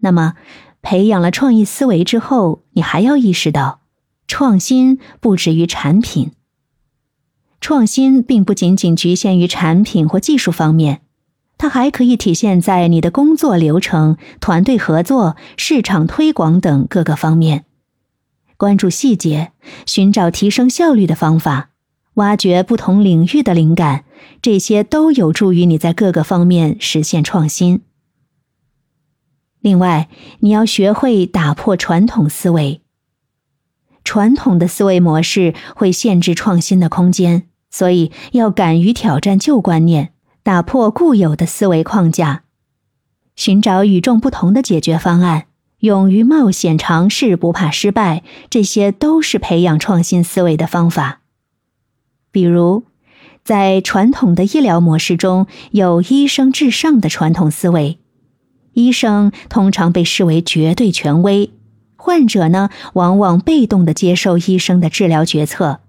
[0.00, 0.34] 那么，
[0.82, 3.80] 培养了创意思维之后，你还要意识到，
[4.26, 6.32] 创新不止于产品。
[7.60, 11.02] 创新并不仅仅局限于产品或技术方面，
[11.58, 17.66] 它还可以体现在你的工作流程、团队合作、市场推广等各个方面。
[18.56, 19.52] 关注细节，
[19.84, 21.70] 寻找提升效率的方法，
[22.14, 24.04] 挖掘不同领域的灵感，
[24.40, 27.82] 这些都有助于你在各个方面实现创新。
[29.60, 30.08] 另外，
[30.40, 32.80] 你要学会打破传统思维。
[34.02, 37.46] 传统的思维模式会限制创新的空间。
[37.72, 40.12] 所以，要敢于挑战旧观念，
[40.42, 42.42] 打破固有的思维框架，
[43.36, 45.46] 寻找与众不同的解决方案，
[45.78, 51.20] 勇于冒险尝试，不怕失败，这些都是培养创新思维的方法。
[52.32, 52.82] 比如，
[53.44, 58.00] 在传统的医疗模式中，有医生至上的传统思维，
[58.72, 61.50] 医生通常被视为绝对权威，
[61.96, 65.80] 患者呢，往往被动的接受医生的治疗决策。